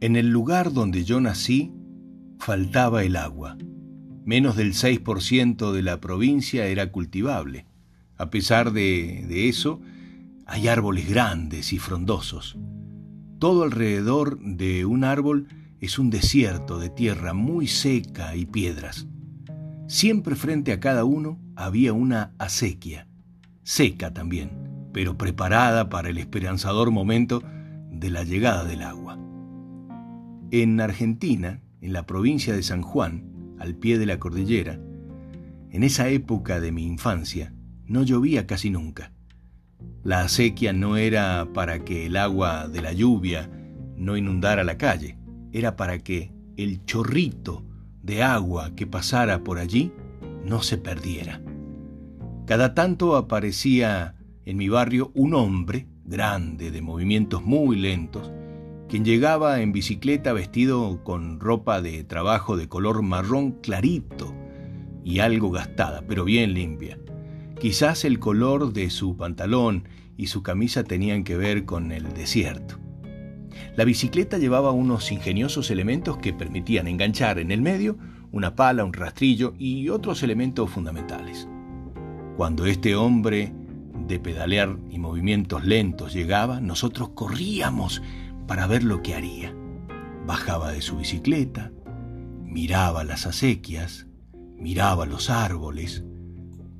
[0.00, 1.74] En el lugar donde yo nací
[2.38, 3.58] faltaba el agua.
[4.24, 7.66] Menos del 6% de la provincia era cultivable.
[8.16, 9.82] A pesar de, de, eso,
[10.46, 12.56] hay árboles grandes y frondosos.
[13.38, 15.48] Todo alrededor de un árbol
[15.80, 19.06] es un desierto de tierra muy seca y piedras.
[19.86, 23.06] Siempre frente a cada uno había una acequia,
[23.64, 24.50] seca también,
[24.94, 27.42] pero preparada para el esperanzador momento
[27.90, 29.19] de la llegada del agua.
[30.52, 34.80] En Argentina, en la provincia de San Juan, al pie de la cordillera,
[35.70, 37.54] en esa época de mi infancia,
[37.86, 39.12] no llovía casi nunca.
[40.02, 43.48] La acequia no era para que el agua de la lluvia
[43.96, 45.18] no inundara la calle,
[45.52, 47.64] era para que el chorrito
[48.02, 49.92] de agua que pasara por allí
[50.44, 51.40] no se perdiera.
[52.46, 58.32] Cada tanto aparecía en mi barrio un hombre grande, de movimientos muy lentos,
[58.90, 64.34] quien llegaba en bicicleta vestido con ropa de trabajo de color marrón clarito
[65.04, 66.98] y algo gastada, pero bien limpia.
[67.60, 69.84] Quizás el color de su pantalón
[70.16, 72.80] y su camisa tenían que ver con el desierto.
[73.76, 77.96] La bicicleta llevaba unos ingeniosos elementos que permitían enganchar en el medio
[78.32, 81.48] una pala, un rastrillo y otros elementos fundamentales.
[82.36, 83.52] Cuando este hombre
[84.08, 88.02] de pedalear y movimientos lentos llegaba, nosotros corríamos
[88.50, 89.54] para ver lo que haría.
[90.26, 91.70] Bajaba de su bicicleta,
[92.42, 94.08] miraba las acequias,
[94.58, 96.04] miraba los árboles,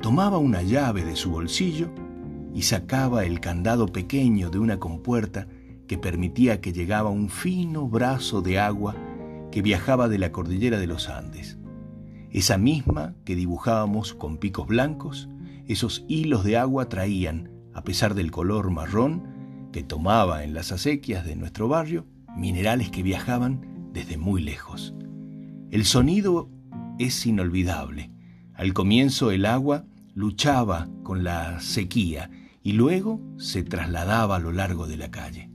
[0.00, 1.90] tomaba una llave de su bolsillo
[2.54, 5.48] y sacaba el candado pequeño de una compuerta
[5.88, 8.94] que permitía que llegaba un fino brazo de agua
[9.50, 11.58] que viajaba de la cordillera de los Andes.
[12.30, 15.28] Esa misma que dibujábamos con picos blancos,
[15.66, 19.34] esos hilos de agua traían, a pesar del color marrón,
[19.76, 24.94] que tomaba en las acequias de nuestro barrio minerales que viajaban desde muy lejos.
[25.70, 26.48] El sonido
[26.98, 28.10] es inolvidable.
[28.54, 29.84] Al comienzo el agua
[30.14, 32.30] luchaba con la sequía
[32.62, 35.50] y luego se trasladaba a lo largo de la calle.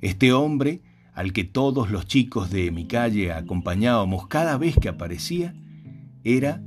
[0.00, 0.80] Este hombre,
[1.12, 5.52] al que todos los chicos de mi calle acompañábamos cada vez que aparecía,
[6.24, 6.62] era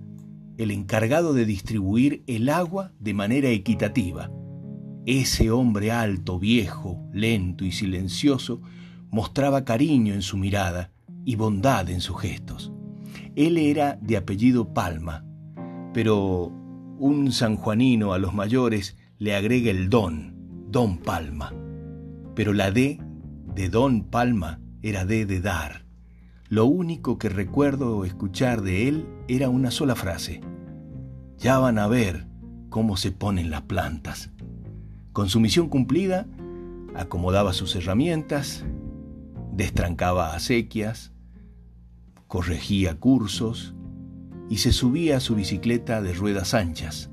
[0.59, 4.29] el encargado de distribuir el agua de manera equitativa
[5.05, 8.61] ese hombre alto, viejo, lento y silencioso
[9.11, 10.91] mostraba cariño en su mirada
[11.23, 12.71] y bondad en sus gestos.
[13.35, 15.25] Él era de apellido Palma,
[15.93, 16.51] pero
[16.97, 20.35] un sanjuanino a los mayores le agrega el don,
[20.69, 21.53] don Palma.
[22.33, 22.99] Pero la D
[23.53, 25.85] de don Palma era D de dar.
[26.47, 30.41] Lo único que recuerdo escuchar de él era una sola frase.
[31.37, 32.27] Ya van a ver
[32.69, 34.31] cómo se ponen las plantas.
[35.15, 36.27] Con su misión cumplida,
[36.93, 38.65] acomodaba sus herramientas,
[39.53, 41.13] destrancaba acequias,
[42.27, 43.73] corregía cursos
[44.49, 47.11] y se subía a su bicicleta de ruedas anchas.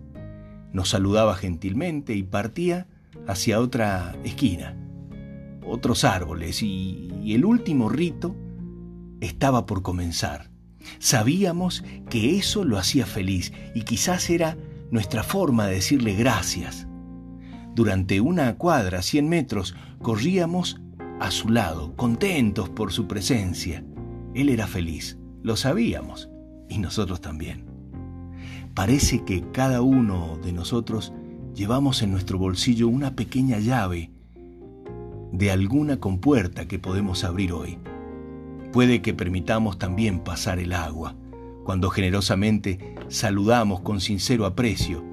[0.73, 2.89] Nos saludaba gentilmente y partía
[3.29, 4.77] hacia otra esquina,
[5.65, 8.35] otros árboles y, y el último rito
[9.21, 10.51] estaba por comenzar.
[10.99, 14.57] Sabíamos que eso lo hacía feliz y quizás era
[14.91, 16.89] nuestra forma de decirle gracias
[17.75, 20.81] durante una cuadra, cien metros, corríamos
[21.21, 23.85] a su lado, contentos por su presencia.
[24.35, 26.29] Él era feliz, lo sabíamos,
[26.69, 27.65] y nosotros también.
[28.75, 31.13] Parece que cada uno de nosotros
[31.55, 34.11] llevamos en nuestro bolsillo una pequeña llave
[35.33, 37.79] de alguna compuerta que podemos abrir hoy.
[38.73, 41.15] Puede que permitamos también pasar el agua,
[41.65, 45.05] cuando generosamente saludamos con sincero aprecio,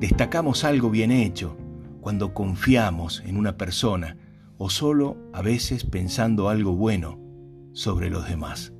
[0.00, 1.56] destacamos algo bien hecho,
[2.04, 4.18] cuando confiamos en una persona
[4.58, 7.18] o solo a veces pensando algo bueno
[7.72, 8.74] sobre los demás.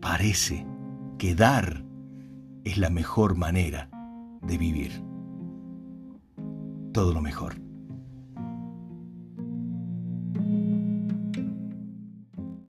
[0.00, 0.66] Parece
[1.16, 1.84] que dar
[2.64, 3.88] es la mejor manera
[4.42, 4.90] de vivir.
[6.92, 7.69] Todo lo mejor.